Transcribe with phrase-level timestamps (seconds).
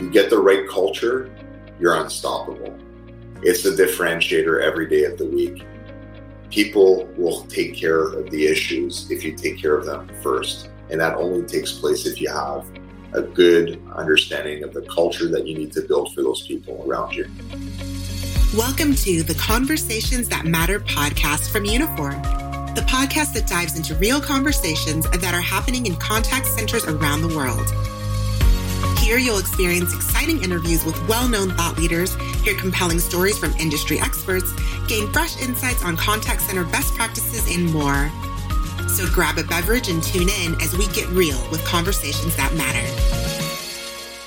[0.00, 1.28] You get the right culture,
[1.80, 2.78] you're unstoppable.
[3.42, 5.64] It's the differentiator every day of the week.
[6.50, 10.70] People will take care of the issues if you take care of them first.
[10.88, 12.64] And that only takes place if you have
[13.12, 17.14] a good understanding of the culture that you need to build for those people around
[17.14, 17.26] you.
[18.56, 22.22] Welcome to the Conversations That Matter podcast from Uniform,
[22.76, 27.36] the podcast that dives into real conversations that are happening in contact centers around the
[27.36, 27.66] world.
[29.08, 33.98] Here, you'll experience exciting interviews with well known thought leaders, hear compelling stories from industry
[33.98, 34.52] experts,
[34.86, 38.10] gain fresh insights on contact center best practices, and more.
[38.86, 42.86] So grab a beverage and tune in as we get real with conversations that matter.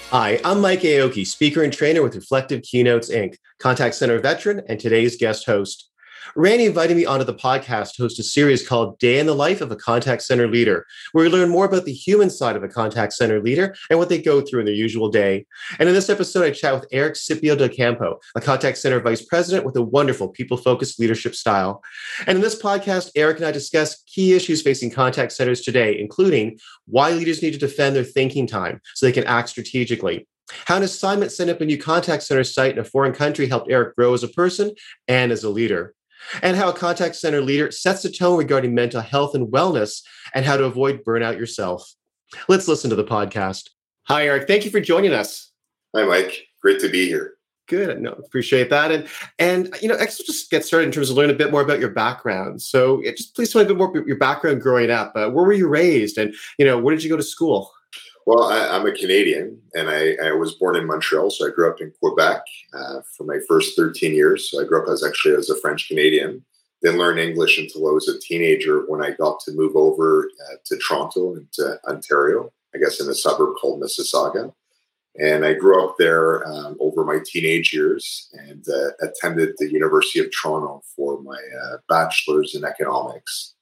[0.10, 4.80] Hi, I'm Mike Aoki, speaker and trainer with Reflective Keynotes Inc., contact center veteran, and
[4.80, 5.91] today's guest host.
[6.36, 9.60] Randy invited me onto the podcast to host a series called Day in the Life
[9.60, 12.68] of a Contact Center Leader, where we learn more about the human side of a
[12.68, 15.46] contact center leader and what they go through in their usual day.
[15.80, 19.24] And in this episode, I chat with Eric Scipio Del Campo, a contact center vice
[19.24, 21.84] president with a wonderful people focused leadership style.
[22.28, 26.60] And in this podcast, Eric and I discuss key issues facing contact centers today, including
[26.86, 30.28] why leaders need to defend their thinking time so they can act strategically.
[30.66, 33.72] How an assignment set up a new contact center site in a foreign country helped
[33.72, 34.72] Eric grow as a person
[35.08, 35.96] and as a leader
[36.42, 40.02] and how a contact center leader sets the tone regarding mental health and wellness
[40.34, 41.94] and how to avoid burnout yourself.
[42.48, 43.70] Let's listen to the podcast.
[44.04, 44.48] Hi, Eric.
[44.48, 45.52] Thank you for joining us.
[45.96, 46.48] Hi, Mike.
[46.62, 47.34] Great to be here.
[47.68, 48.02] Good.
[48.02, 48.92] No, appreciate that.
[48.92, 49.08] And
[49.40, 51.92] and you know, just get started in terms of learning a bit more about your
[51.92, 52.62] background.
[52.62, 55.14] So, just please tell me a bit more about your background growing up.
[55.16, 57.72] Uh, where were you raised, and you know, where did you go to school?
[58.34, 61.70] Well, I, am a Canadian, and I, I, was born in Montreal, so I grew
[61.70, 62.42] up in Quebec
[62.74, 64.50] uh, for my first 13 years.
[64.50, 66.46] So I grew up as actually as a French Canadian.
[66.82, 70.56] Then learned English until I was a teenager when I got to move over uh,
[70.64, 72.54] to Toronto and to Ontario.
[72.74, 74.54] I guess in a suburb called Mississauga,
[75.20, 80.22] and I grew up there um, over my teenage years and uh, attended the University
[80.22, 83.56] of Toronto for my uh, bachelor's in economics.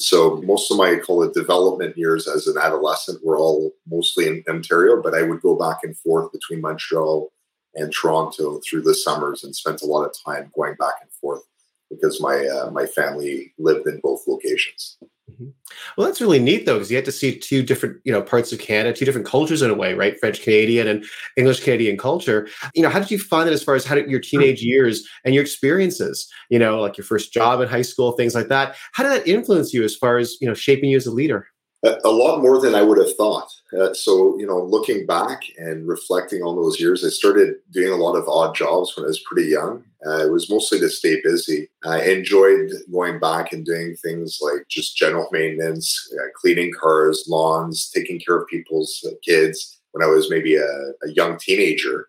[0.00, 4.42] So most of my call it development years as an adolescent were all mostly in
[4.48, 7.30] Ontario, but I would go back and forth between Montreal
[7.74, 11.42] and Toronto through the summers and spent a lot of time going back and forth
[11.90, 14.96] because my uh, my family lived in both locations.
[15.30, 15.48] Mm-hmm.
[15.96, 18.52] Well, that's really neat though, because you had to see two different, you know, parts
[18.52, 20.18] of Canada, two different cultures in a way, right?
[20.18, 21.04] French Canadian and
[21.36, 22.48] English Canadian culture.
[22.74, 25.06] You know, how did you find it as far as how did your teenage years
[25.24, 28.76] and your experiences, you know, like your first job in high school, things like that?
[28.92, 31.46] How did that influence you as far as you know shaping you as a leader?
[31.82, 33.50] A lot more than I would have thought.
[33.78, 37.96] Uh, so, you know, looking back and reflecting on those years, I started doing a
[37.96, 39.84] lot of odd jobs when I was pretty young.
[40.06, 41.68] Uh, it was mostly to stay busy.
[41.84, 47.90] I enjoyed going back and doing things like just general maintenance, uh, cleaning cars, lawns,
[47.90, 50.66] taking care of people's uh, kids when I was maybe a,
[51.02, 52.08] a young teenager.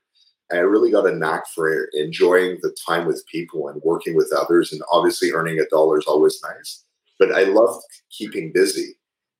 [0.51, 4.73] I really got a knack for enjoying the time with people and working with others.
[4.73, 6.83] And obviously, earning a dollar is always nice.
[7.17, 8.95] But I loved keeping busy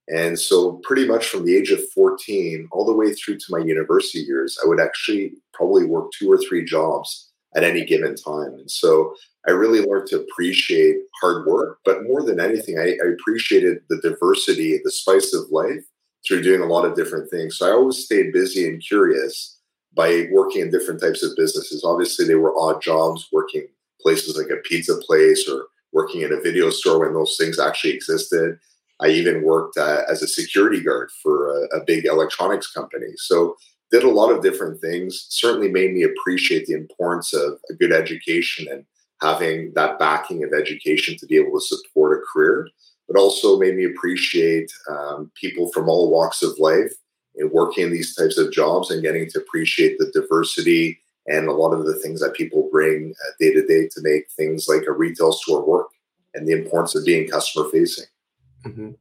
[0.07, 3.59] and so, pretty much from the age of 14 all the way through to my
[3.59, 8.53] university years, I would actually probably work two or three jobs at any given time.
[8.53, 9.15] And so,
[9.47, 11.79] I really learned to appreciate hard work.
[11.85, 15.83] But more than anything, I, I appreciated the diversity, the spice of life
[16.27, 17.57] through doing a lot of different things.
[17.57, 19.59] So, I always stayed busy and curious
[19.93, 21.83] by working in different types of businesses.
[21.83, 23.67] Obviously, they were odd jobs, working
[24.01, 27.91] places like a pizza place or working in a video store when those things actually
[27.91, 28.57] existed
[29.01, 33.07] I even worked uh, as a security guard for a, a, big electronics company.
[33.15, 33.55] So
[33.89, 35.25] did a lot of different things.
[35.29, 38.85] Certainly made me appreciate the importance of a good education and
[39.21, 42.67] having that backing of education to be able to support a career.
[43.07, 46.93] But also made me appreciate um, people from all walks of life
[47.35, 51.53] and working in these types of jobs and getting to appreciate the diversity and a
[51.53, 54.83] lot of the things that people bring uh, day to day to make things like
[54.87, 55.87] a retail store work
[56.33, 58.05] and the importance of being customer facing.
[58.65, 58.91] Mm-hmm.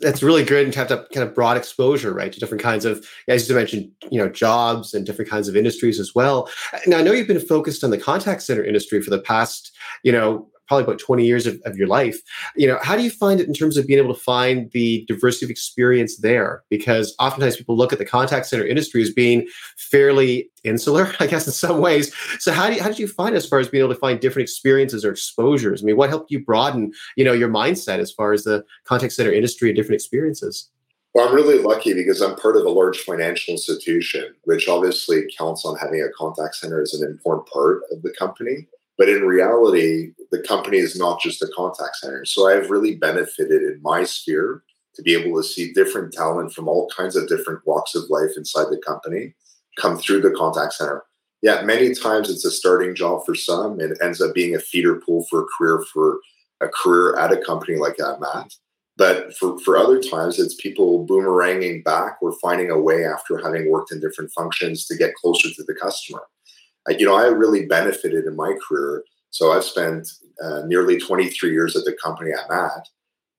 [0.00, 3.06] That's really good and have that kind of broad exposure, right, to different kinds of,
[3.28, 6.48] as you mentioned, you know, jobs and different kinds of industries as well.
[6.86, 9.72] Now, I know you've been focused on the contact center industry for the past,
[10.02, 12.18] you know, probably about 20 years of, of your life.
[12.56, 15.04] You know how do you find it in terms of being able to find the
[15.06, 16.62] diversity of experience there?
[16.70, 19.46] Because oftentimes people look at the contact center industry as being
[19.76, 22.14] fairly insular i guess in some ways.
[22.38, 24.18] So how, do you, how did you find as far as being able to find
[24.18, 25.82] different experiences or exposures?
[25.82, 29.12] I mean what helped you broaden you know your mindset as far as the contact
[29.12, 30.70] center industry and different experiences?
[31.14, 35.66] Well, I'm really lucky because I'm part of a large financial institution, which obviously counts
[35.66, 38.66] on having a contact center as an important part of the company.
[39.02, 42.24] But in reality, the company is not just a contact center.
[42.24, 44.62] So I've really benefited in my sphere
[44.94, 48.30] to be able to see different talent from all kinds of different walks of life
[48.36, 49.34] inside the company
[49.76, 51.02] come through the contact center.
[51.42, 54.60] Yeah, many times it's a starting job for some and it ends up being a
[54.60, 56.20] feeder pool for a career for
[56.60, 58.54] a career at a company like Matt.
[58.96, 63.68] But for, for other times, it's people boomeranging back or finding a way after having
[63.68, 66.22] worked in different functions to get closer to the customer.
[66.88, 69.04] You know, I really benefited in my career.
[69.30, 70.08] So I've spent
[70.42, 72.88] uh, nearly 23 years at the company I'm at.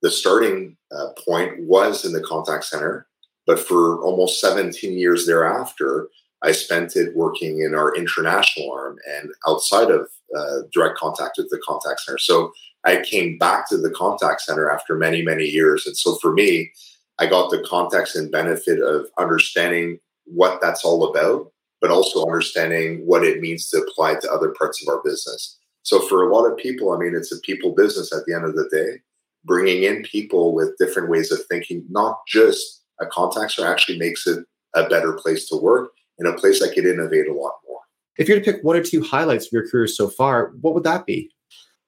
[0.02, 3.08] The starting uh, point was in the contact center,
[3.46, 6.10] but for almost 17 years thereafter,
[6.42, 11.50] I spent it working in our international arm and outside of uh, direct contact with
[11.50, 12.18] the contact center.
[12.18, 12.52] So
[12.84, 15.86] I came back to the contact center after many, many years.
[15.86, 16.72] And so for me,
[17.18, 21.53] I got the context and benefit of understanding what that's all about,
[21.84, 25.60] but also understanding what it means to apply to other parts of our business.
[25.82, 28.46] So for a lot of people, I mean, it's a people business at the end
[28.46, 29.02] of the day.
[29.44, 34.26] Bringing in people with different ways of thinking, not just a contact center, actually makes
[34.26, 37.82] it a better place to work and a place that could innovate a lot more.
[38.18, 40.74] If you were to pick one or two highlights of your career so far, what
[40.76, 41.32] would that be?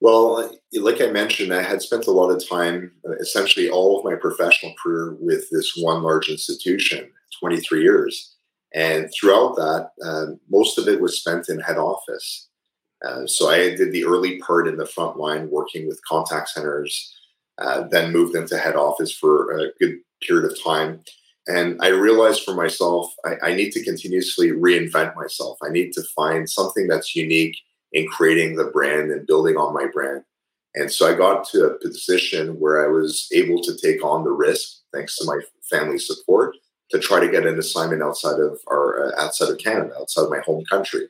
[0.00, 4.14] Well, like I mentioned, I had spent a lot of time, essentially all of my
[4.14, 7.10] professional career with this one large institution,
[7.40, 8.35] 23 years.
[8.74, 12.48] And throughout that, uh, most of it was spent in head office.
[13.04, 17.14] Uh, so I did the early part in the front line working with contact centers,
[17.58, 21.02] uh, then moved into head office for a good period of time.
[21.46, 25.58] And I realized for myself, I, I need to continuously reinvent myself.
[25.62, 27.56] I need to find something that's unique
[27.92, 30.22] in creating the brand and building on my brand.
[30.74, 34.32] And so I got to a position where I was able to take on the
[34.32, 35.38] risk, thanks to my
[35.70, 36.56] family support,
[36.90, 40.30] to try to get an assignment outside of our uh, outside of Canada, outside of
[40.30, 41.08] my home country.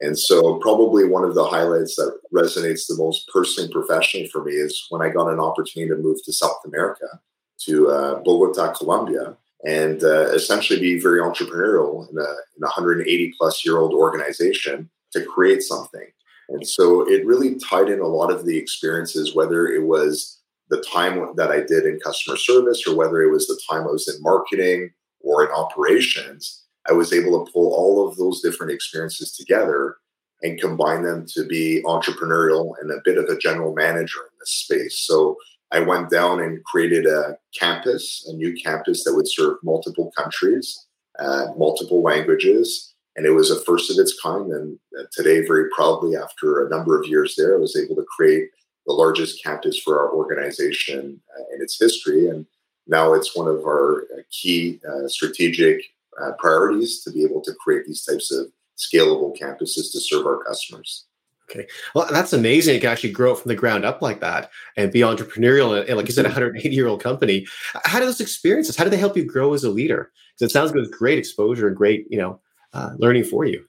[0.00, 4.44] And so, probably one of the highlights that resonates the most personally and professionally for
[4.44, 7.20] me is when I got an opportunity to move to South America,
[7.66, 13.34] to uh, Bogota, Colombia, and uh, essentially be very entrepreneurial in a, in a 180
[13.36, 16.06] plus year old organization to create something.
[16.48, 20.38] And so it really tied in a lot of the experiences, whether it was
[20.70, 23.90] the time that I did in customer service or whether it was the time I
[23.90, 26.64] was in marketing or in operations.
[26.88, 29.96] I was able to pull all of those different experiences together
[30.42, 34.50] and combine them to be entrepreneurial and a bit of a general manager in this
[34.50, 34.98] space.
[35.00, 35.36] So
[35.70, 40.86] I went down and created a campus, a new campus that would serve multiple countries,
[41.18, 44.50] uh, multiple languages, and it was a first of its kind.
[44.52, 48.06] And uh, today, very proudly, after a number of years there, I was able to
[48.16, 48.48] create
[48.86, 52.28] the largest campus for our organization uh, in its history.
[52.28, 52.46] And
[52.88, 55.82] now it's one of our uh, key uh, strategic
[56.20, 58.46] uh, priorities to be able to create these types of
[58.76, 61.04] scalable campuses to serve our customers.
[61.50, 61.66] Okay.
[61.94, 62.74] Well, that's amazing.
[62.74, 65.86] You can actually grow it from the ground up like that and be entrepreneurial.
[65.86, 67.46] And, like you said, a 180 year old company.
[67.84, 70.10] How do those experiences, how do they help you grow as a leader?
[70.34, 72.40] Because it sounds like great exposure and great, you know,
[72.74, 73.64] uh, learning for you.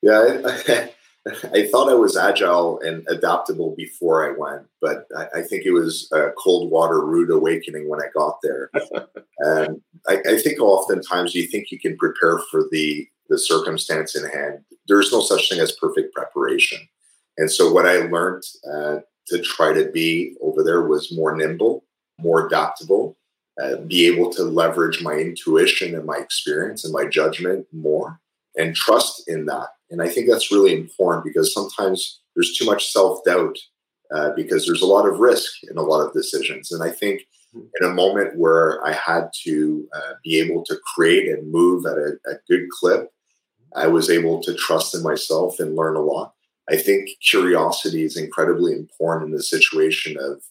[0.00, 0.86] Yeah.
[1.54, 5.70] I, thought I was agile and adaptable before I went, but I, I, think it
[5.70, 8.70] was a cold water rude awakening when I got there.
[9.38, 14.28] and I, I think oftentimes you think you can prepare for the the circumstance in
[14.28, 14.64] hand.
[14.88, 16.88] There's no such thing as perfect preparation
[17.38, 18.98] and so, what I learned uh,
[19.28, 21.84] to try to be over there was more nimble,
[22.18, 23.16] more adaptable,
[23.62, 28.20] uh, be able to leverage my intuition and my experience and my judgment more,
[28.56, 29.68] and trust in that.
[29.92, 33.56] And I think that's really important because sometimes there's too much self doubt
[34.12, 36.72] uh, because there's a lot of risk in a lot of decisions.
[36.72, 37.22] And I think
[37.52, 37.60] hmm.
[37.80, 41.98] in a moment where I had to uh, be able to create and move at
[41.98, 43.12] a, a good clip,
[43.76, 46.32] I was able to trust in myself and learn a lot.
[46.70, 50.42] I think curiosity is incredibly important in the situation of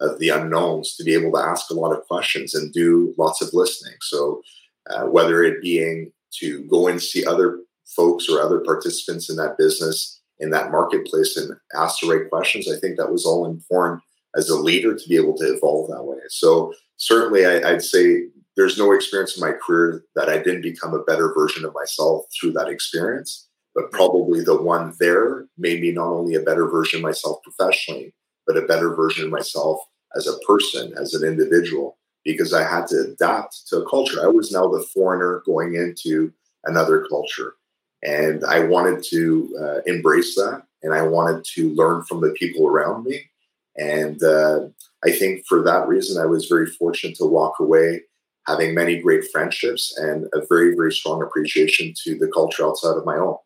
[0.00, 3.42] of the unknowns to be able to ask a lot of questions and do lots
[3.42, 3.96] of listening.
[4.00, 4.42] So
[4.88, 7.58] uh, whether it being to go and see other
[7.94, 12.70] folks or other participants in that business in that marketplace and ask the right questions,
[12.70, 14.02] I think that was all important
[14.36, 16.18] as a leader to be able to evolve that way.
[16.28, 20.94] So certainly, I, I'd say there's no experience in my career that I didn't become
[20.94, 25.92] a better version of myself through that experience but probably the one there made me
[25.92, 28.12] not only a better version of myself professionally,
[28.44, 29.78] but a better version of myself
[30.16, 34.20] as a person, as an individual, because I had to adapt to a culture.
[34.20, 36.32] I was now the foreigner going into
[36.64, 37.54] another culture.
[38.02, 42.66] And I wanted to uh, embrace that and I wanted to learn from the people
[42.66, 43.28] around me.
[43.76, 44.68] And uh,
[45.04, 48.02] I think for that reason, I was very fortunate to walk away
[48.46, 53.04] having many great friendships and a very, very strong appreciation to the culture outside of
[53.04, 53.36] my own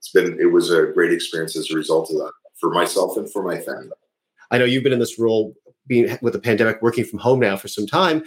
[0.00, 3.30] it's been it was a great experience as a result of that for myself and
[3.30, 3.90] for my family.
[4.50, 5.54] I know you've been in this role
[5.90, 8.22] being with the pandemic, working from home now for some time.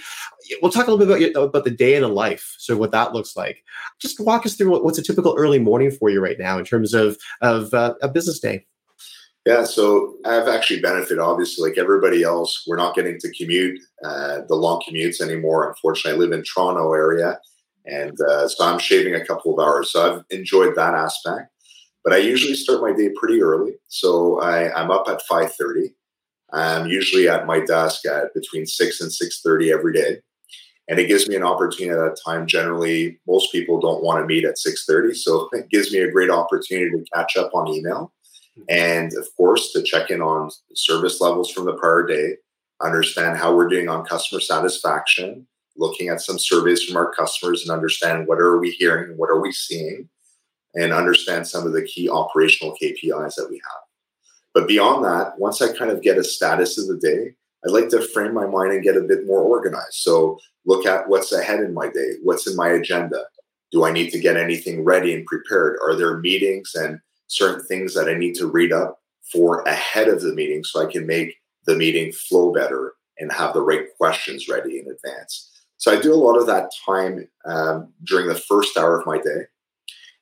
[0.62, 3.14] We'll talk a little bit about, about the day in the life, so what that
[3.14, 3.64] looks like.
[4.00, 6.66] Just walk us through what, what's a typical early morning for you right now in
[6.66, 8.68] terms of of uh, a business day.
[9.46, 12.64] Yeah, so I've actually benefited, obviously, like everybody else.
[12.68, 15.68] We're not getting to commute uh, the long commutes anymore.
[15.68, 17.40] Unfortunately, I live in Toronto area,
[17.86, 19.92] and uh, so I'm shaving a couple of hours.
[19.92, 21.50] So I've enjoyed that aspect.
[22.04, 25.96] But I usually start my day pretty early, so I, I'm up at five thirty.
[26.54, 30.20] I'm usually at my desk at between six and six thirty every day,
[30.88, 32.46] and it gives me an opportunity at that time.
[32.46, 36.12] Generally, most people don't want to meet at six thirty, so it gives me a
[36.12, 38.14] great opportunity to catch up on email
[38.56, 38.64] hmm.
[38.70, 42.38] and of course, to check in on service levels from the prior day,
[42.82, 47.72] understand how we're doing on customer satisfaction, looking at some surveys from our customers and
[47.72, 50.08] understand what are we hearing, what are we seeing,
[50.76, 53.83] and understand some of the key operational KPIs that we have.
[54.54, 57.90] But beyond that, once I kind of get a status of the day, I like
[57.90, 59.94] to frame my mind and get a bit more organized.
[59.94, 63.24] So look at what's ahead in my day, what's in my agenda.
[63.72, 65.80] Do I need to get anything ready and prepared?
[65.82, 69.00] Are there meetings and certain things that I need to read up
[69.32, 73.54] for ahead of the meeting so I can make the meeting flow better and have
[73.54, 75.50] the right questions ready in advance.
[75.78, 79.18] So I do a lot of that time um, during the first hour of my
[79.18, 79.48] day,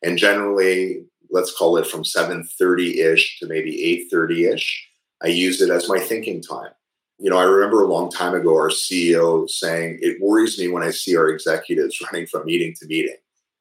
[0.03, 4.88] and generally, let's call it from 7:30 ish to maybe 8:30 ish.
[5.23, 6.71] I use it as my thinking time.
[7.19, 10.83] You know, I remember a long time ago our CEO saying, "It worries me when
[10.83, 13.17] I see our executives running from meeting to meeting.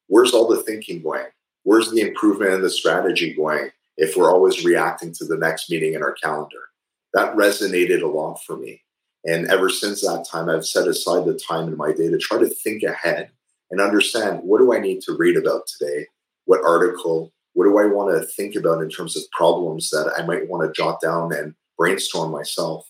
[0.08, 1.26] Where's all the thinking going?
[1.64, 5.94] where's the improvement and the strategy going if we're always reacting to the next meeting
[5.94, 6.68] in our calendar?
[7.12, 8.82] That resonated a lot for me.
[9.24, 12.38] And ever since that time, I've set aside the time in my day to try
[12.38, 13.30] to think ahead
[13.70, 16.06] and understand what do I need to read about today?
[16.46, 17.32] What article?
[17.61, 20.62] What do I want to think about in terms of problems that I might want
[20.62, 22.88] to jot down and brainstorm myself?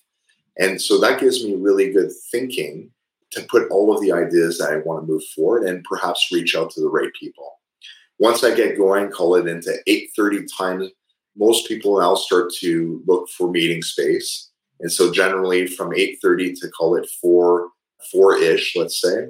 [0.59, 2.93] And so that gives me really good thinking
[3.33, 6.55] to put all of the ideas that I want to move forward and perhaps reach
[6.55, 7.55] out to the right people
[8.21, 10.89] once I get going, call it into 8:30 time,
[11.37, 14.51] most people now start to look for meeting space.
[14.79, 17.71] And so generally from 8:30 to call it 4
[18.15, 19.29] 4-ish, let's say,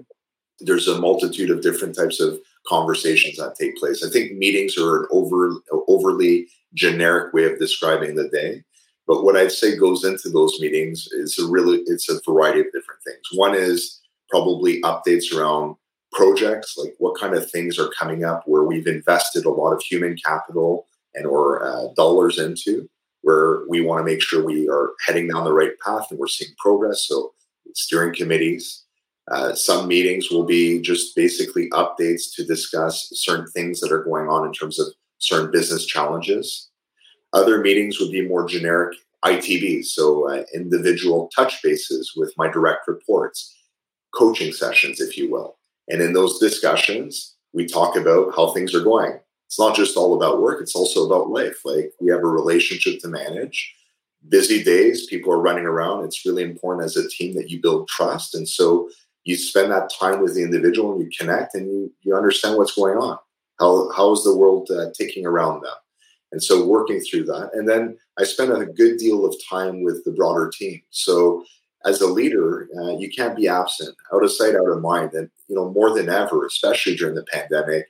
[0.61, 4.05] there's a multitude of different types of conversations that take place.
[4.05, 5.55] I think meetings are an over,
[5.89, 8.65] overly generic way of describing the day.
[9.07, 12.67] But what I'd say goes into those meetings is a really it's a variety of
[12.67, 13.21] different things.
[13.35, 15.77] One is probably updates around
[16.13, 19.83] projects, like what kind of things are coming up where we've invested a lot of
[19.83, 22.89] human capital and or uh, dollars into,
[23.23, 26.29] where we want to make sure we are heading down the right path and we're
[26.29, 27.07] seeing progress.
[27.07, 27.33] So
[27.75, 28.85] steering committees.
[29.31, 34.29] Uh, some meetings will be just basically updates to discuss certain things that are going
[34.29, 36.71] on in terms of certain business challenges.
[37.33, 42.89] Other meetings would be more generic ITBs, so uh, individual touch bases with my direct
[42.89, 43.55] reports,
[44.15, 45.59] coaching sessions, if you will.
[45.89, 49.19] And in those discussions, we talk about how things are going.
[49.47, 51.61] It's not just all about work, it's also about life.
[51.65, 53.75] Like we have a relationship to manage.
[54.29, 56.05] Busy days, people are running around.
[56.05, 58.35] It's really important as a team that you build trust.
[58.35, 58.89] And so
[59.25, 62.75] you spend that time with the individual and you connect and you, you understand what's
[62.75, 63.19] going on.
[63.59, 65.75] How, how is the world uh, ticking around them?
[66.33, 67.51] And so working through that.
[67.53, 70.81] And then I spend a good deal of time with the broader team.
[70.91, 71.45] So
[71.85, 75.13] as a leader, uh, you can't be absent, out of sight, out of mind.
[75.15, 77.87] And you know, more than ever, especially during the pandemic,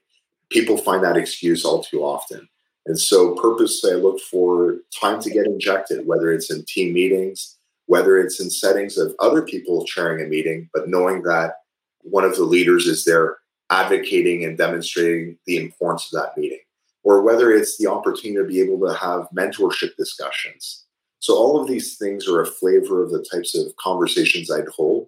[0.49, 2.49] people find that excuse all too often.
[2.87, 7.59] And so, purposely, I look for time to get injected, whether it's in team meetings,
[7.91, 11.55] whether it's in settings of other people chairing a meeting, but knowing that
[12.03, 13.39] one of the leaders is there
[13.71, 16.65] advocating and demonstrating the importance of that meeting,
[17.03, 20.85] or whether it's the opportunity to be able to have mentorship discussions
[21.21, 25.07] so all of these things are a flavor of the types of conversations I'd hold.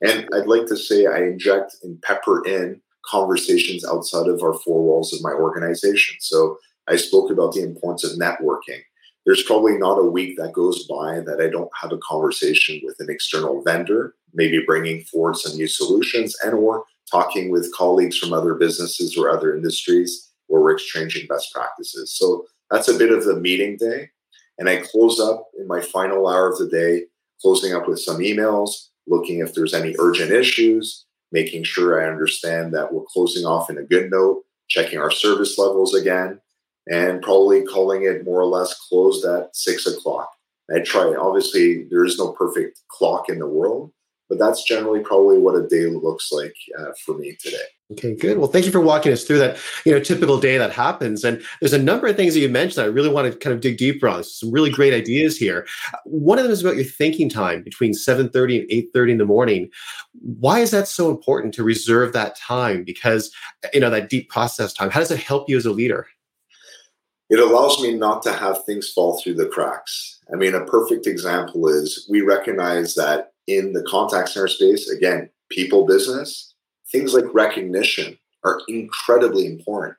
[0.00, 4.82] And I'd like to say I inject and pepper in conversations outside of our four
[4.82, 6.16] walls of my organization.
[6.20, 8.80] So I spoke about the importance of networking.
[9.24, 12.96] There's probably not a week that goes by that I don't have a conversation with
[12.98, 18.32] an external vendor, maybe bringing forward some new solutions and or talking with colleagues from
[18.32, 22.16] other businesses or other industries where we're exchanging best practices.
[22.16, 24.10] So that's a bit of the meeting day.
[24.58, 27.04] And I close up in my final hour of the day,
[27.40, 32.74] closing up with some emails, looking if there's any urgent issues, making sure I understand
[32.74, 36.40] that we're closing off in a good note, checking our service levels again,
[36.88, 40.28] and probably calling it more or less closed at six o'clock.
[40.74, 43.92] I try, obviously, there is no perfect clock in the world,
[44.28, 47.58] but that's generally probably what a day looks like uh, for me today.
[47.92, 48.38] Okay, good.
[48.38, 51.24] Well, thank you for walking us through that, you know, typical day that happens.
[51.24, 53.60] And there's a number of things that you mentioned I really want to kind of
[53.60, 54.24] dig deeper on.
[54.24, 55.66] Some really great ideas here.
[56.04, 59.68] One of them is about your thinking time between 7:30 and 8:30 in the morning.
[60.14, 62.82] Why is that so important to reserve that time?
[62.82, 63.30] Because
[63.74, 64.88] you know, that deep process time.
[64.88, 66.06] How does it help you as a leader?
[67.32, 70.20] It allows me not to have things fall through the cracks.
[70.30, 75.30] I mean, a perfect example is we recognize that in the contact center space, again,
[75.50, 76.52] people business,
[76.90, 79.96] things like recognition are incredibly important.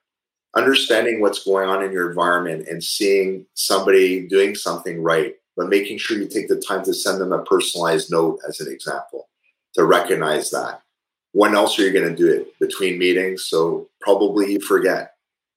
[0.55, 5.97] Understanding what's going on in your environment and seeing somebody doing something right, but making
[5.97, 9.27] sure you take the time to send them a personalized note, as an example,
[9.73, 10.83] to recognize that.
[11.31, 12.59] When else are you going to do it?
[12.59, 13.45] Between meetings.
[13.45, 15.12] So probably you forget.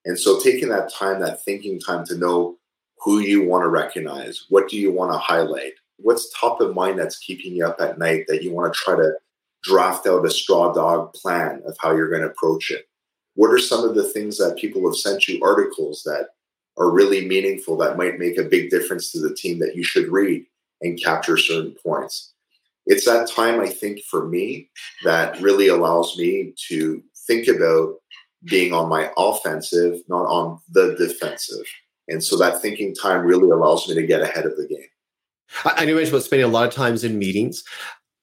[0.06, 2.56] And so taking that time, that thinking time to know
[3.00, 6.98] who you want to recognize, what do you want to highlight, what's top of mind
[6.98, 9.12] that's keeping you up at night that you want to try to
[9.66, 12.86] draft out a straw dog plan of how you're going to approach it.
[13.34, 16.28] What are some of the things that people have sent you articles that
[16.78, 20.08] are really meaningful that might make a big difference to the team that you should
[20.08, 20.46] read
[20.82, 22.32] and capture certain points?
[22.86, 24.70] It's that time, I think, for me
[25.04, 27.96] that really allows me to think about
[28.46, 31.66] being on my offensive, not on the defensive.
[32.08, 34.88] And so that thinking time really allows me to get ahead of the game.
[35.64, 37.62] I know you mentioned about spending a lot of times in meetings.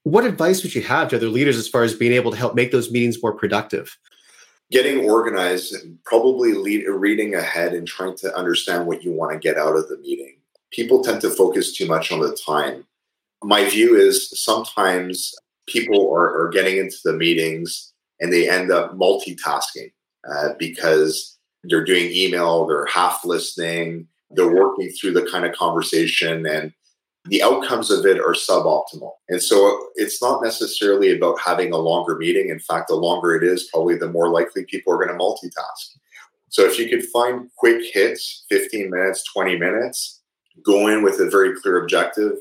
[0.03, 2.55] What advice would you have to other leaders as far as being able to help
[2.55, 3.97] make those meetings more productive?
[4.71, 9.39] Getting organized and probably lead, reading ahead and trying to understand what you want to
[9.39, 10.37] get out of the meeting.
[10.71, 12.85] People tend to focus too much on the time.
[13.43, 15.33] My view is sometimes
[15.67, 19.91] people are, are getting into the meetings and they end up multitasking
[20.29, 26.45] uh, because they're doing email, they're half listening, they're working through the kind of conversation
[26.45, 26.73] and
[27.25, 29.11] the outcomes of it are suboptimal.
[29.29, 32.49] And so it's not necessarily about having a longer meeting.
[32.49, 35.97] In fact, the longer it is, probably the more likely people are going to multitask.
[36.49, 40.21] So if you could find quick hits, 15 minutes, 20 minutes,
[40.63, 42.33] go in with a very clear objective,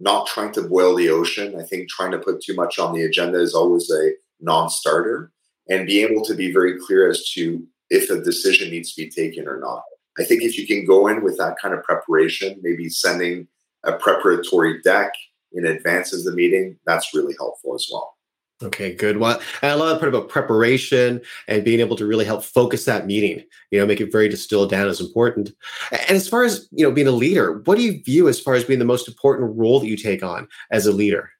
[0.00, 1.54] not trying to boil the ocean.
[1.60, 5.30] I think trying to put too much on the agenda is always a non starter,
[5.68, 9.10] and be able to be very clear as to if a decision needs to be
[9.10, 9.82] taken or not.
[10.18, 13.48] I think if you can go in with that kind of preparation, maybe sending
[13.84, 15.12] a preparatory deck
[15.52, 18.16] in advance of the meeting, that's really helpful as well.
[18.62, 19.16] Okay, good.
[19.16, 23.06] Well, I love that part about preparation and being able to really help focus that
[23.06, 23.44] meeting.
[23.70, 25.50] You know, make it very distilled down is important.
[25.90, 28.54] And as far as you know, being a leader, what do you view as far
[28.54, 31.30] as being the most important role that you take on as a leader?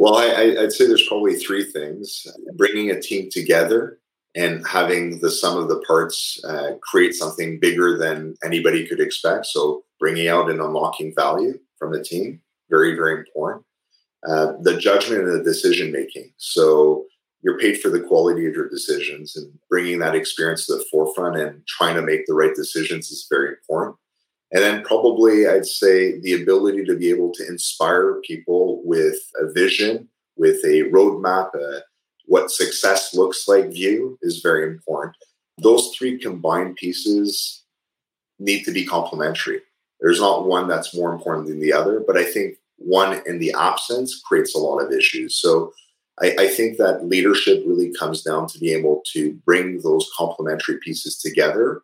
[0.00, 3.98] Well, I, would say there's probably three things: bringing a team together
[4.34, 9.44] and having the sum of the parts uh, create something bigger than anybody could expect.
[9.44, 12.40] So, bringing out and unlocking value from the team.
[12.70, 13.66] Very, very important.
[14.26, 16.32] Uh, the judgment and the decision making.
[16.38, 17.04] So
[17.42, 21.36] you're paid for the quality of your decisions and bringing that experience to the forefront
[21.36, 23.96] and trying to make the right decisions is very important.
[24.52, 29.52] And then probably I'd say the ability to be able to inspire people with a
[29.52, 31.82] vision, with a roadmap, a,
[32.26, 35.16] what success looks like view is very important.
[35.58, 37.64] Those three combined pieces
[38.38, 39.60] need to be complementary.
[40.00, 43.54] There's not one that's more important than the other, but I think one in the
[43.56, 45.36] absence creates a lot of issues.
[45.36, 45.72] So
[46.20, 50.78] I, I think that leadership really comes down to being able to bring those complementary
[50.78, 51.82] pieces together,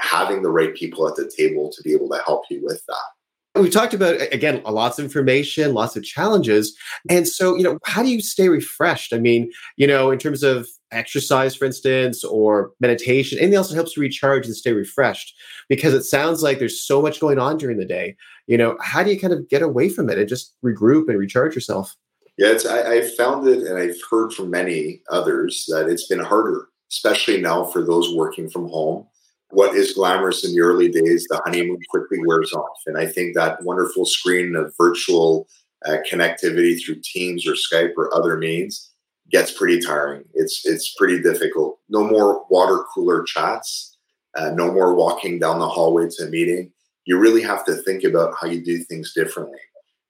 [0.00, 3.60] having the right people at the table to be able to help you with that.
[3.60, 6.76] We talked about again lots of information, lots of challenges,
[7.08, 9.12] and so you know, how do you stay refreshed?
[9.12, 13.74] I mean, you know, in terms of exercise, for instance, or meditation, anything else that
[13.74, 15.34] helps you recharge and stay refreshed?
[15.68, 18.16] Because it sounds like there's so much going on during the day.
[18.46, 21.18] You know, how do you kind of get away from it and just regroup and
[21.18, 21.96] recharge yourself?
[22.36, 26.20] Yeah, it's, I, I've found it, and I've heard from many others that it's been
[26.20, 29.08] harder, especially now for those working from home.
[29.50, 32.78] What is glamorous in the early days, the honeymoon quickly wears off.
[32.86, 35.48] And I think that wonderful screen of virtual
[35.86, 38.90] uh, connectivity through Teams or Skype or other means
[39.30, 40.24] gets pretty tiring.
[40.34, 41.78] It's it's pretty difficult.
[41.88, 43.96] No more water cooler chats.
[44.36, 46.70] Uh, no more walking down the hallway to a meeting.
[47.06, 49.58] You really have to think about how you do things differently.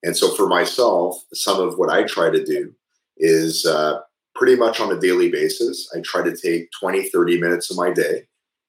[0.02, 2.72] And so for myself, some of what I try to do
[3.16, 4.00] is uh,
[4.34, 5.88] pretty much on a daily basis.
[5.94, 8.26] I try to take 20, 30 minutes of my day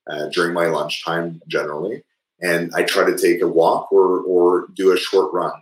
[0.09, 2.03] uh, during my lunchtime generally.
[2.41, 5.53] And I try to take a walk or, or do a short run.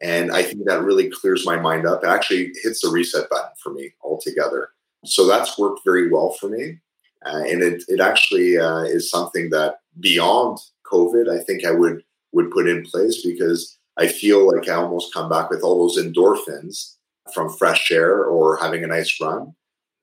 [0.00, 2.02] And I think that really clears my mind up.
[2.02, 4.70] It actually hits the reset button for me altogether.
[5.04, 6.80] So that's worked very well for me.
[7.24, 10.58] Uh, and it, it actually uh, is something that beyond
[10.90, 12.02] COVID, I think I would
[12.32, 16.04] would put in place because I feel like I almost come back with all those
[16.04, 16.96] endorphins
[17.32, 19.54] from fresh air or having a nice run.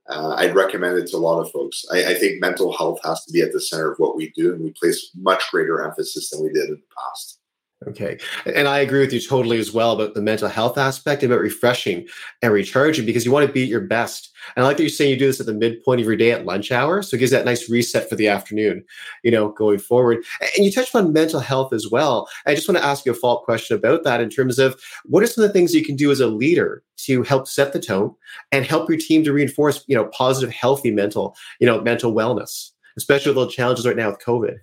[0.09, 1.83] Uh, I'd recommend it to a lot of folks.
[1.91, 4.53] I, I, think mental health has to be at the center of what we do,
[4.53, 7.40] and we place much greater emphasis than we did in the past.
[7.87, 8.19] Okay.
[8.45, 12.07] And I agree with you totally as well about the mental health aspect, about refreshing
[12.43, 14.31] and recharging because you want to be at your best.
[14.55, 16.31] And I like that you're saying you do this at the midpoint of your day
[16.31, 17.01] at lunch hour.
[17.01, 18.83] So it gives that nice reset for the afternoon,
[19.23, 20.23] you know, going forward.
[20.55, 22.29] And you touched on mental health as well.
[22.45, 24.79] I just want to ask you a follow up question about that in terms of
[25.05, 27.73] what are some of the things you can do as a leader to help set
[27.73, 28.13] the tone
[28.51, 32.69] and help your team to reinforce, you know, positive, healthy mental, you know, mental wellness,
[32.95, 34.57] especially with all the challenges right now with COVID?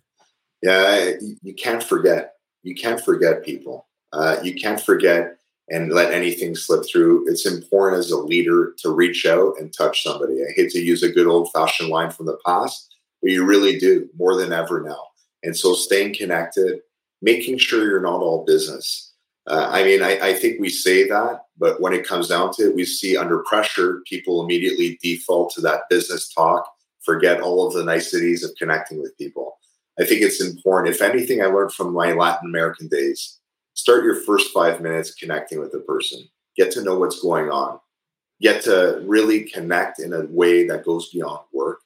[0.63, 1.11] Yeah,
[1.43, 3.87] you can't forget you can't forget people.
[4.13, 5.39] Uh, you can't forget
[5.71, 7.29] and let anything slip through.
[7.29, 10.43] It's important as a leader to reach out and touch somebody.
[10.43, 13.79] I hate to use a good old fashioned line from the past, but you really
[13.79, 15.03] do more than ever now.
[15.43, 16.81] And so staying connected,
[17.21, 19.13] making sure you're not all business.
[19.47, 22.69] Uh, I mean, I, I think we say that, but when it comes down to
[22.69, 26.69] it, we see under pressure, people immediately default to that business talk,
[27.01, 29.59] forget all of the niceties of connecting with people.
[30.01, 30.95] I think it's important.
[30.95, 33.39] If anything, I learned from my Latin American days
[33.75, 37.79] start your first five minutes connecting with the person, get to know what's going on,
[38.41, 41.81] get to really connect in a way that goes beyond work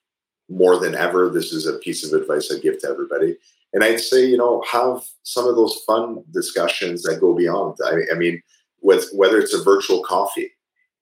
[0.49, 1.29] more than ever.
[1.29, 3.37] This is a piece of advice I give to everybody.
[3.73, 7.77] And I'd say, you know, have some of those fun discussions that go beyond.
[7.85, 8.43] I, I mean,
[8.83, 10.51] with whether it's a virtual coffee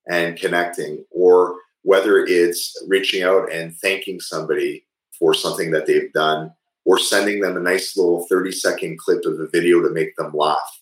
[0.09, 4.87] and connecting, or whether it's reaching out and thanking somebody
[5.19, 6.53] for something that they've done
[6.85, 10.33] or sending them a nice little 30 second clip of a video to make them
[10.35, 10.81] laugh.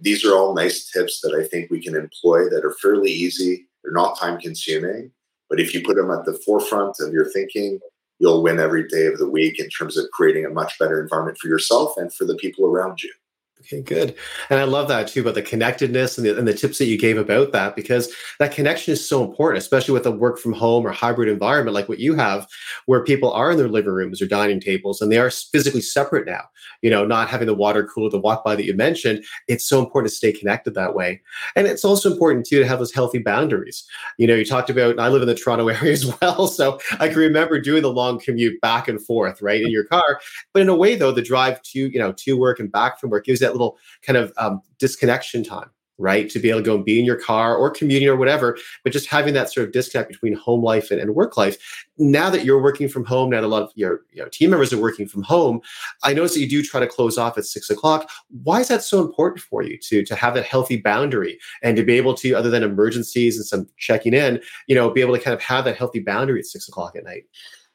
[0.00, 3.66] These are all nice tips that I think we can employ that are fairly easy.
[3.82, 5.10] They're not time consuming,
[5.48, 7.80] but if you put them at the forefront of your thinking,
[8.18, 11.38] you'll win every day of the week in terms of creating a much better environment
[11.38, 13.12] for yourself and for the people around you.
[13.60, 14.14] Okay, good.
[14.50, 16.96] And I love that too about the connectedness and the, and the tips that you
[16.96, 20.86] gave about that because that connection is so important, especially with a work from home
[20.86, 22.46] or hybrid environment like what you have,
[22.86, 26.24] where people are in their living rooms or dining tables and they are physically separate
[26.24, 26.44] now.
[26.82, 29.24] You know, not having the water cooler to walk by that you mentioned.
[29.48, 31.20] It's so important to stay connected that way.
[31.56, 33.84] And it's also important too to have those healthy boundaries.
[34.18, 36.46] You know, you talked about, I live in the Toronto area as well.
[36.46, 40.20] So I can remember doing the long commute back and forth, right, in your car.
[40.52, 43.10] But in a way, though, the drive to, you know, to work and back from
[43.10, 46.30] work gives that little kind of um, disconnection time right?
[46.30, 48.92] To be able to go and be in your car or commuting or whatever, but
[48.92, 51.84] just having that sort of disconnect between home life and, and work life.
[51.98, 54.50] Now that you're working from home, now that a lot of your you know, team
[54.50, 55.60] members are working from home,
[56.04, 58.08] I notice that you do try to close off at six o'clock.
[58.44, 61.82] Why is that so important for you to, to have that healthy boundary and to
[61.82, 65.22] be able to, other than emergencies and some checking in, you know, be able to
[65.22, 67.24] kind of have that healthy boundary at six o'clock at night?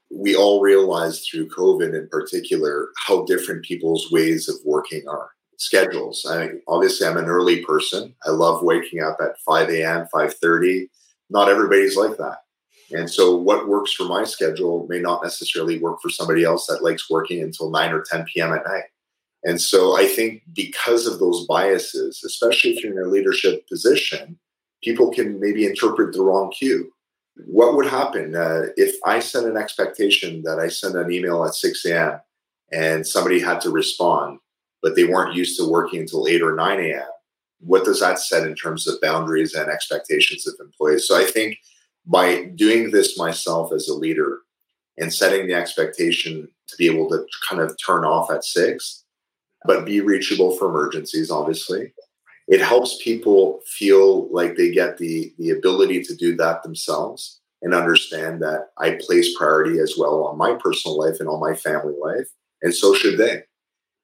[0.09, 5.31] We all realized through COVID in particular how different people's ways of working are
[5.63, 6.25] schedules.
[6.29, 8.15] I obviously I'm an early person.
[8.25, 10.89] I love waking up at 5 a.m., 5:30.
[11.29, 12.39] Not everybody's like that.
[12.91, 16.83] And so what works for my schedule may not necessarily work for somebody else that
[16.83, 18.53] likes working until 9 or 10 p.m.
[18.53, 18.83] at night.
[19.43, 24.37] And so I think because of those biases, especially if you're in a leadership position,
[24.83, 26.91] people can maybe interpret the wrong cue.
[27.45, 31.55] What would happen uh, if I sent an expectation that I send an email at
[31.55, 32.19] 6 a.m.
[32.71, 34.39] and somebody had to respond?
[34.83, 37.07] But they weren't used to working until 8 or 9 a.m.
[37.61, 41.07] What does that set in terms of boundaries and expectations of employees?
[41.07, 41.57] So I think
[42.05, 44.39] by doing this myself as a leader
[44.99, 49.05] and setting the expectation to be able to kind of turn off at six,
[49.65, 51.93] but be reachable for emergencies, obviously.
[52.49, 57.73] It helps people feel like they get the, the ability to do that themselves and
[57.73, 61.95] understand that I place priority as well on my personal life and on my family
[61.97, 62.27] life.
[62.61, 63.43] And so should they.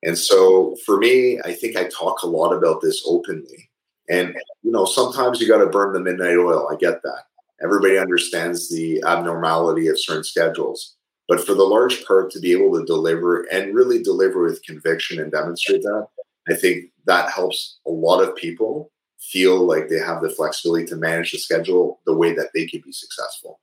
[0.04, 3.70] And so for me, I think I talk a lot about this openly.
[4.10, 6.68] And, you know, sometimes you got to burn the midnight oil.
[6.72, 7.24] I get that.
[7.62, 10.96] Everybody understands the abnormality of certain schedules.
[11.28, 15.20] But for the large part, to be able to deliver and really deliver with conviction
[15.20, 16.08] and demonstrate that,
[16.48, 20.96] I think that helps a lot of people feel like they have the flexibility to
[20.96, 23.60] manage the schedule the way that they can be successful.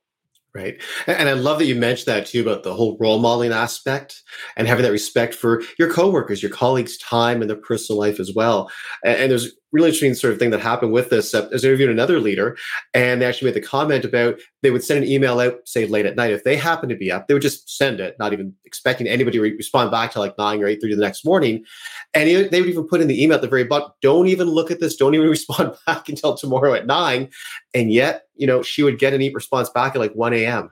[0.57, 0.81] Right.
[1.05, 4.23] And I love that you mentioned that too about the whole role modeling aspect
[4.55, 8.33] and having that respect for your coworkers, your colleagues' time and their personal life as
[8.33, 8.71] well.
[9.05, 11.33] And there's really interesting sort of thing that happened with this.
[11.33, 12.57] Uh, I was interviewing another leader,
[12.93, 16.05] and they actually made the comment about they would send an email out, say late
[16.05, 16.31] at night.
[16.31, 19.37] If they happen to be up, they would just send it, not even expecting anybody
[19.37, 21.65] to respond back to like nine or eight thirty the next morning.
[22.13, 24.71] And they would even put in the email at the very bottom, "Don't even look
[24.71, 24.95] at this.
[24.95, 27.29] Don't even respond back until tomorrow at 9.
[27.73, 30.71] And yet, you know, she would get an e response back at like one a.m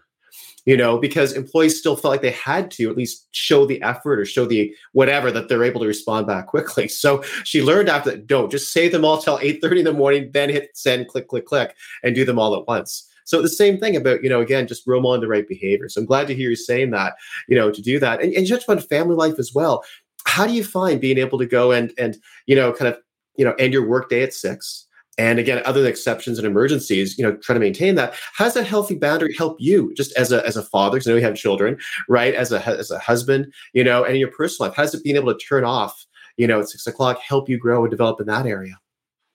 [0.66, 4.20] you know, because employees still felt like they had to at least show the effort
[4.20, 6.90] or show the whatever that they're able to respond back quickly.
[7.06, 9.94] So she learned after that, don't just save them all till 8 30 in the
[9.94, 13.08] morning, then hit send, click, click, click, and do them all at once.
[13.26, 15.90] So the same thing about, you know, again, just role model the right behavior.
[15.90, 17.16] So I'm glad to hear you saying that,
[17.48, 18.22] you know, to do that.
[18.22, 19.84] And, and touched on family life as well.
[20.26, 23.00] How do you find being able to go and, and, you know, kind of,
[23.36, 24.88] you know, end your workday at six?
[25.18, 28.14] And again, other exceptions and emergencies, you know, try to maintain that.
[28.34, 30.98] How does that healthy boundary help you just as a as a father?
[30.98, 31.78] Because I know you have children,
[32.10, 32.34] right?
[32.34, 35.16] As a as a husband, you know, and in your personal life, does it being
[35.16, 36.06] able to turn off,
[36.38, 38.78] you know, at six o'clock help you grow and develop in that area?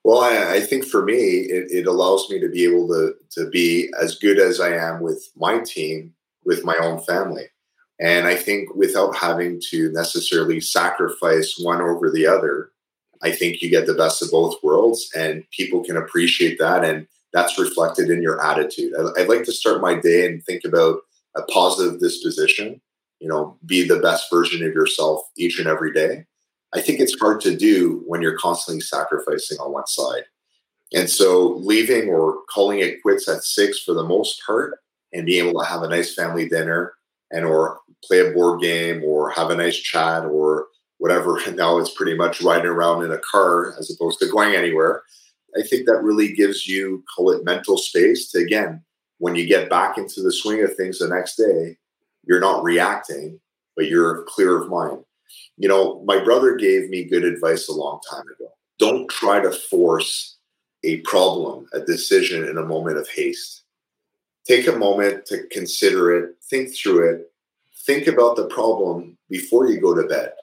[0.03, 3.49] Well, I, I think for me, it, it allows me to be able to to
[3.49, 6.13] be as good as I am with my team,
[6.45, 7.45] with my own family.
[7.99, 12.71] And I think without having to necessarily sacrifice one over the other,
[13.23, 16.83] I think you get the best of both worlds and people can appreciate that.
[16.83, 18.93] And that's reflected in your attitude.
[18.97, 21.01] I, I'd like to start my day and think about
[21.35, 22.81] a positive disposition,
[23.19, 26.25] you know, be the best version of yourself each and every day.
[26.73, 30.23] I think it's hard to do when you're constantly sacrificing on one side.
[30.93, 34.79] And so leaving or calling it quits at six for the most part
[35.13, 36.93] and being able to have a nice family dinner
[37.31, 40.67] and or play a board game or have a nice chat or
[41.01, 41.39] whatever.
[41.47, 45.01] And now it's pretty much riding around in a car as opposed to going anywhere.
[45.57, 48.83] I think that really gives you, call it mental space to, again,
[49.17, 51.77] when you get back into the swing of things the next day,
[52.23, 53.39] you're not reacting,
[53.75, 55.03] but you're clear of mind.
[55.57, 58.51] You know, my brother gave me good advice a long time ago.
[58.77, 60.37] Don't try to force
[60.83, 63.63] a problem, a decision in a moment of haste.
[64.45, 67.31] Take a moment to consider it, think through it,
[67.87, 70.33] think about the problem before you go to bed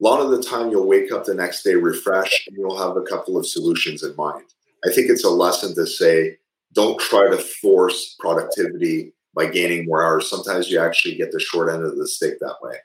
[0.00, 2.96] a lot of the time you'll wake up the next day refreshed and you'll have
[2.96, 4.44] a couple of solutions in mind.
[4.84, 6.38] I think it's a lesson to say
[6.72, 10.30] don't try to force productivity by gaining more hours.
[10.30, 12.76] Sometimes you actually get the short end of the stick that way.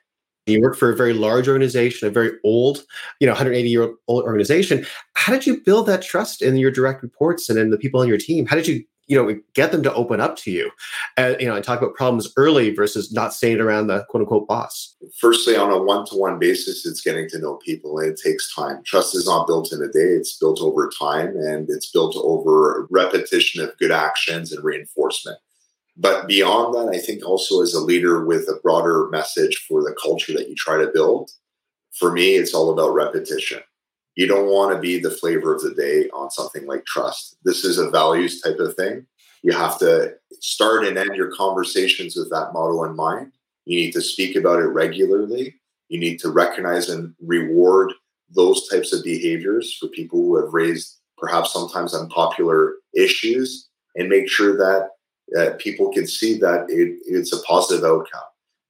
[0.46, 2.84] You work for a very large organization, a very old,
[3.20, 4.86] you know, 180 year old organization.
[5.14, 8.08] How did you build that trust in your direct reports and in the people on
[8.08, 8.46] your team?
[8.46, 10.70] How did you you know get them to open up to you
[11.16, 14.46] and you know and talk about problems early versus not staying around the quote unquote
[14.46, 14.96] boss.
[15.20, 17.98] Firstly on a one-to-one basis it's getting to know people.
[17.98, 18.82] And it takes time.
[18.84, 20.14] Trust is not built in a day.
[20.16, 25.38] It's built over time and it's built over repetition of good actions and reinforcement.
[25.96, 29.96] But beyond that i think also as a leader with a broader message for the
[30.02, 31.30] culture that you try to build
[31.98, 33.60] for me it's all about repetition
[34.16, 37.36] you don't want to be the flavor of the day on something like trust.
[37.44, 39.06] This is a values type of thing.
[39.42, 43.32] You have to start and end your conversations with that motto in mind.
[43.66, 45.56] You need to speak about it regularly.
[45.88, 47.92] You need to recognize and reward
[48.34, 54.28] those types of behaviors for people who have raised perhaps sometimes unpopular issues and make
[54.28, 54.90] sure that
[55.38, 58.20] uh, people can see that it, it's a positive outcome.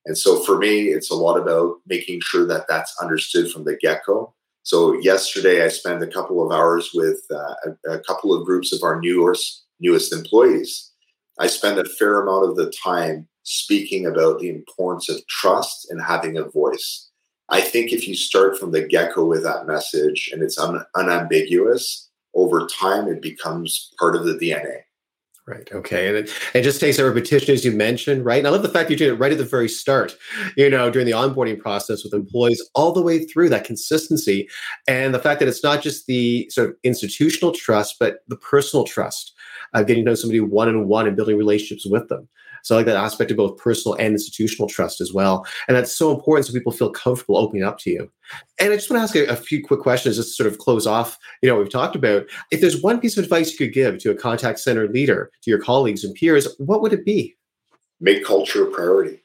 [0.07, 3.77] And so for me, it's a lot about making sure that that's understood from the
[3.77, 4.35] get go
[4.67, 7.55] so yesterday, I spent a couple of hours with uh,
[7.87, 10.91] a, a, couple of groups of our newest newest employees.
[11.39, 16.03] I spent a fair amount of the time speaking about the importance of trust and
[16.03, 17.09] having a voice.
[17.49, 20.85] I think if you start from the get go with that message and it's un-
[20.97, 24.81] unambiguous, over time it becomes part of the DNA.
[25.49, 25.69] Right.
[25.73, 26.09] Okay.
[26.09, 28.39] And it, it just takes a repetition, as you mentioned, right?
[28.39, 30.17] And I love the fact you did it right at the very start,
[30.57, 34.49] you know, during the onboarding process with employees, all the way through that consistency.
[34.89, 38.85] And the fact that it's not just the sort of institutional trust, but the personal
[38.85, 39.35] trust
[39.73, 42.29] of getting to know somebody one on one and building relationships with them.
[42.67, 45.47] So I like that aspect of both personal and institutional trust as well.
[45.69, 48.11] And that's so important so people feel comfortable opening up to you.
[48.59, 50.59] And I just want to ask a, a few quick questions just to sort of
[50.59, 52.27] close off, you know, what we've talked about.
[52.51, 55.51] If there's one piece of advice you could give to a contact center leader, to
[55.51, 57.37] your colleagues and peers, what would it be?
[58.01, 59.21] Make culture a priority.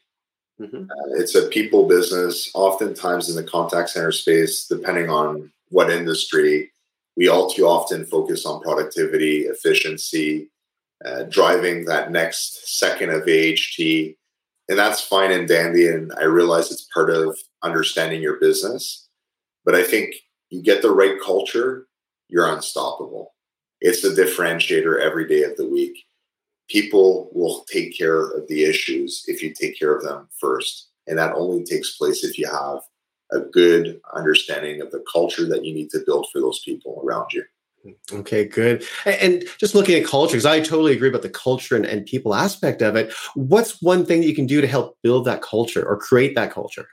[0.61, 0.83] Mm-hmm.
[0.83, 2.51] Uh, it's a people business.
[2.53, 6.71] Oftentimes in the contact center space, depending on what industry,
[7.17, 10.51] we all too often focus on productivity, efficiency,
[11.05, 14.15] uh, driving that next second of AHT.
[14.69, 15.87] And that's fine and dandy.
[15.87, 19.07] And I realize it's part of understanding your business.
[19.65, 20.15] But I think
[20.49, 21.87] you get the right culture,
[22.27, 23.33] you're unstoppable.
[23.79, 25.97] It's the differentiator every day of the week.
[26.69, 30.89] People will take care of the issues if you take care of them first.
[31.07, 32.79] And that only takes place if you have
[33.31, 37.33] a good understanding of the culture that you need to build for those people around
[37.33, 37.43] you.
[38.11, 38.83] Okay, good.
[39.05, 42.35] And just looking at culture, because I totally agree about the culture and, and people
[42.35, 43.13] aspect of it.
[43.35, 46.51] What's one thing that you can do to help build that culture or create that
[46.51, 46.87] culture?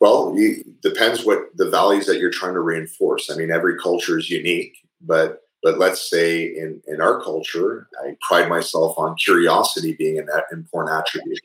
[0.00, 3.30] Well, it depends what the values that you're trying to reinforce.
[3.30, 8.16] I mean, every culture is unique, but but let's say in in our culture, I
[8.20, 11.38] pride myself on curiosity being an important attribute.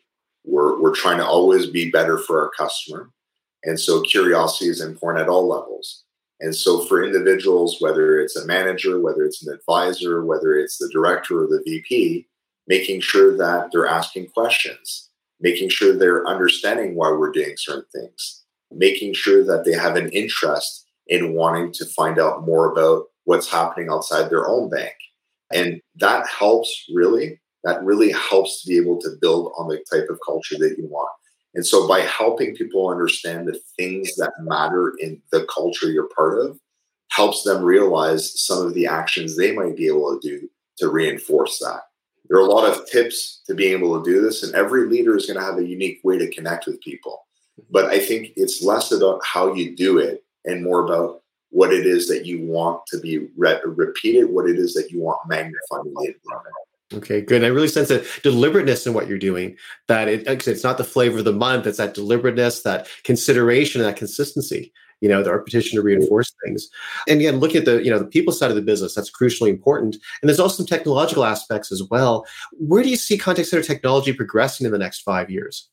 [0.44, 3.12] We're we're trying to always be better for our customer,
[3.64, 6.04] and so curiosity is important at all levels.
[6.40, 10.90] And so for individuals, whether it's a manager, whether it's an advisor, whether it's the
[10.90, 12.28] director or the VP,
[12.68, 18.44] making sure that they're asking questions, making sure they're understanding why we're doing certain things,
[18.72, 23.50] making sure that they have an interest in wanting to find out more about what's
[23.50, 24.94] happening outside their own bank.
[25.54, 30.10] And that helps really, that really helps to be able to build on the type
[30.10, 31.10] of culture that you want.
[31.58, 36.40] And so by helping people understand the things that matter in the culture you're part
[36.40, 36.60] of,
[37.10, 41.58] helps them realize some of the actions they might be able to do to reinforce
[41.58, 41.82] that.
[42.30, 45.18] There are a lot of tips to being able to do this, and every leader
[45.18, 47.26] is going to have a unique way to connect with people.
[47.72, 51.88] But I think it's less about how you do it and more about what it
[51.88, 55.88] is that you want to be re- repeated, what it is that you want magnified
[55.88, 56.56] in the environment.
[56.94, 57.44] Okay, good.
[57.44, 59.58] I really sense a deliberateness in what you're doing.
[59.88, 63.98] That it, it's not the flavor of the month; it's that deliberateness, that consideration, that
[63.98, 64.72] consistency.
[65.02, 66.70] You know, the repetition to reinforce things.
[67.08, 68.96] And again, look at the you know the people side of the business.
[68.96, 69.98] That's crucially important.
[70.22, 72.26] And there's also some technological aspects as well.
[72.54, 75.70] Where do you see contact center technology progressing in the next five years?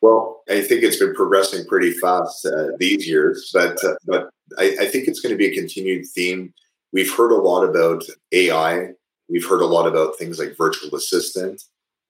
[0.00, 4.76] Well, I think it's been progressing pretty fast uh, these years, but uh, but I,
[4.80, 6.54] I think it's going to be a continued theme.
[6.92, 8.90] We've heard a lot about AI.
[9.28, 11.62] We've heard a lot about things like virtual assistant,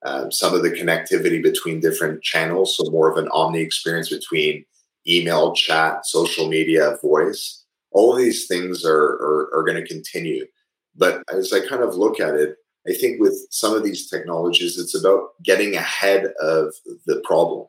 [0.05, 4.65] um, some of the connectivity between different channels, so more of an omni experience between
[5.07, 7.65] email, chat, social media, voice.
[7.93, 10.47] All of these things are, are, are going to continue.
[10.97, 12.57] But as I kind of look at it,
[12.89, 16.75] I think with some of these technologies, it's about getting ahead of
[17.07, 17.67] the problem.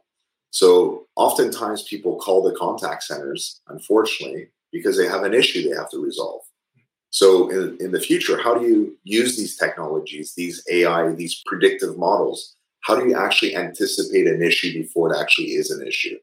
[0.52, 5.90] So oftentimes people call the contact centers, unfortunately, because they have an issue they have
[5.92, 6.42] to resolve.
[7.16, 11.98] So in, in the future, how do you use these technologies, these AI, these predictive
[11.98, 12.58] models?
[12.82, 16.18] How do you actually anticipate an issue before it actually is an issue?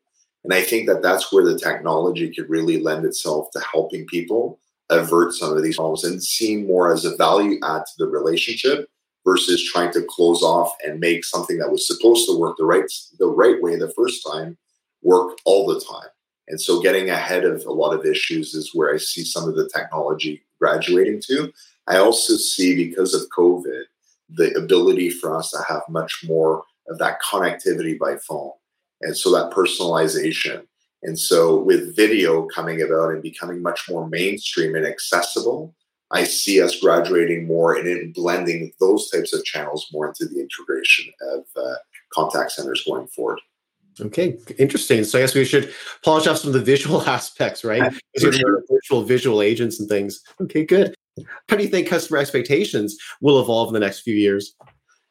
[0.44, 4.60] And I think that that's where the technology could really lend itself to helping people
[4.90, 8.86] avert some of these problems and seeing more as a value add to the relationship
[9.26, 12.84] versus trying to close off and make something that was supposed to work the right
[13.18, 14.58] the right way the first time
[15.00, 16.10] work all the time.
[16.48, 19.54] And so getting ahead of a lot of issues is where I see some of
[19.54, 21.52] the technology graduating to.
[21.88, 23.82] I also see because of COVID
[24.28, 28.52] the ability for us to have much more of that connectivity by phone.
[29.02, 30.62] And so that personalization
[31.02, 35.74] and so, with video coming about and becoming much more mainstream and accessible,
[36.12, 40.40] I see us graduating more and in blending those types of channels more into the
[40.40, 41.74] integration of uh,
[42.12, 43.40] contact centers going forward.
[44.00, 45.04] Okay, interesting.
[45.04, 45.72] So I guess we should
[46.04, 47.92] polish off some of the visual aspects, right?
[48.18, 50.22] Virtual visual agents and things.
[50.40, 50.94] Okay, good.
[51.48, 54.54] How do you think customer expectations will evolve in the next few years?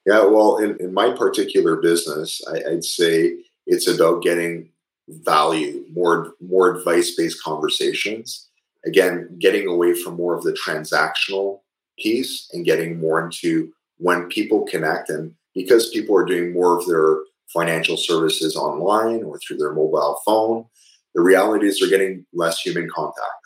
[0.05, 4.71] Yeah, well, in, in my particular business, I, I'd say it's about getting
[5.07, 8.49] value, more more advice based conversations.
[8.85, 11.59] Again, getting away from more of the transactional
[11.99, 16.87] piece and getting more into when people connect and because people are doing more of
[16.87, 17.17] their
[17.53, 20.65] financial services online or through their mobile phone,
[21.13, 23.41] the reality is they're getting less human contact.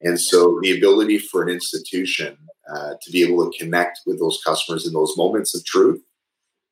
[0.00, 2.36] And so the ability for an institution
[2.72, 6.02] uh, to be able to connect with those customers in those moments of truth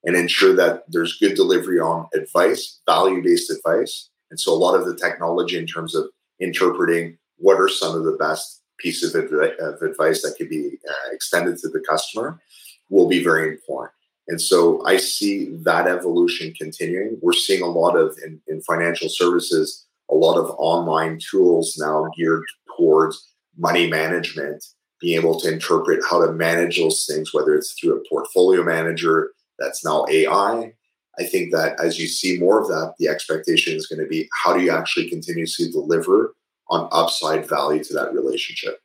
[0.05, 4.75] and ensure that there's good delivery on advice, value based advice, and so a lot
[4.75, 6.09] of the technology in terms of
[6.41, 9.25] interpreting what are some of the best pieces of,
[9.83, 12.41] advice that could be uh, extended to the customer
[12.89, 13.93] will be very important.
[14.29, 17.19] And so I see that evolution continuing.
[17.21, 22.09] We're seeing a lot of in, in financial services, a lot of online tools now
[22.17, 22.45] geared
[22.77, 24.65] towards money management,
[25.01, 29.33] being able to interpret how to manage those things, whether it's through a portfolio manager
[29.59, 30.73] that's now AI,
[31.19, 34.29] I think that as you see more of that, the expectation is going to be
[34.43, 36.35] how do you actually continuously deliver
[36.71, 38.79] on upside value to that relationship?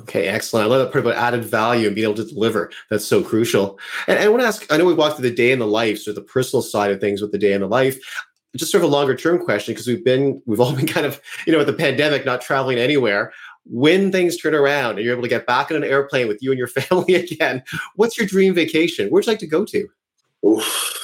[0.00, 0.66] Okay, excellent.
[0.66, 2.70] I love that part about added value and being able to deliver.
[2.90, 3.78] That's so crucial.
[4.08, 5.98] And I want to ask I know we walked through the day in the life,
[5.98, 7.98] so the personal side of things with the day in the life.
[8.56, 11.20] Just sort of a longer term question because we've been, we've all been kind of,
[11.46, 13.32] you know, with the pandemic, not traveling anywhere.
[13.64, 16.50] When things turn around and you're able to get back on an airplane with you
[16.50, 17.62] and your family again,
[17.96, 19.08] what's your dream vacation?
[19.08, 19.88] Where'd you like to go to?
[20.44, 20.98] Oof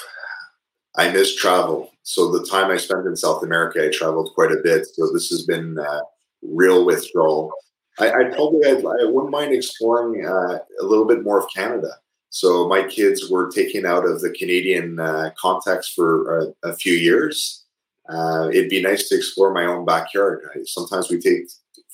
[0.98, 1.92] I miss travel.
[2.02, 4.84] So the time I spent in South America, I traveled quite a bit.
[4.86, 6.00] So this has been uh,
[6.42, 7.52] real withdrawal.
[7.98, 11.94] I, I probably I'd, I wouldn't mind exploring uh, a little bit more of Canada.
[12.30, 16.92] So my kids were taken out of the Canadian uh, context for a, a few
[16.92, 17.64] years.
[18.08, 20.48] Uh, it'd be nice to explore my own backyard.
[20.54, 21.48] I, sometimes we take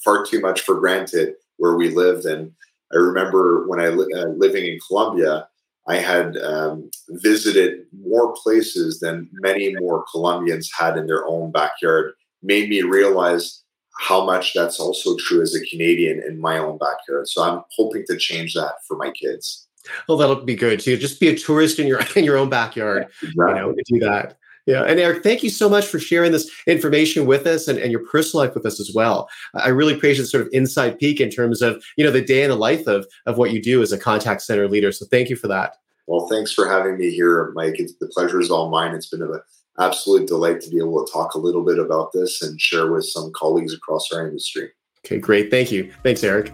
[0.04, 2.52] far too much for granted where we lived, and
[2.92, 5.48] I remember when I li- uh, living in Colombia,
[5.86, 12.12] I had um, visited more places than many more Colombians had in their own backyard,
[12.42, 13.63] made me realize
[13.98, 17.28] how much that's also true as a Canadian in my own backyard.
[17.28, 19.66] So I'm hoping to change that for my kids.
[20.08, 20.96] Well, that'll be good too.
[20.96, 23.06] Just be a tourist in your in your own backyard.
[23.22, 23.44] Exactly.
[23.46, 24.36] You know, do that.
[24.66, 24.82] Yeah.
[24.84, 28.04] And Eric, thank you so much for sharing this information with us and, and your
[28.06, 29.28] personal life with us as well.
[29.54, 32.44] I really appreciate the sort of inside peek in terms of, you know, the day
[32.44, 34.90] in the life of, of what you do as a contact center leader.
[34.90, 35.76] So thank you for that.
[36.06, 37.78] Well, thanks for having me here, Mike.
[37.78, 38.94] It's, the pleasure is all mine.
[38.94, 39.38] It's been an
[39.78, 43.04] absolute delight to be able to talk a little bit about this and share with
[43.04, 44.70] some colleagues across our industry.
[45.04, 45.50] Okay, great.
[45.50, 45.92] Thank you.
[46.02, 46.52] Thanks, Eric.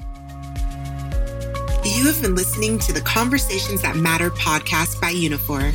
[1.84, 5.72] You have been listening to the Conversations That Matter podcast by Uniphore.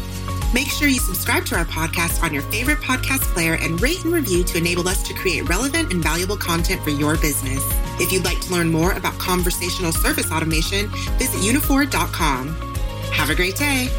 [0.54, 4.14] Make sure you subscribe to our podcast on your favorite podcast player and rate and
[4.14, 7.62] review to enable us to create relevant and valuable content for your business.
[8.00, 10.88] If you'd like to learn more about conversational service automation,
[11.18, 12.56] visit uniphore.com.
[13.12, 13.90] Have a great day.